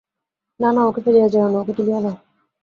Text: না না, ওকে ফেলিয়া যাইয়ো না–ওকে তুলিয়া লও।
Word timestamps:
না 0.59 0.69
না, 0.75 0.81
ওকে 0.85 0.99
ফেলিয়া 1.05 1.27
যাইয়ো 1.33 1.49
না–ওকে 1.53 1.73
তুলিয়া 1.77 1.99
লও। 1.99 2.15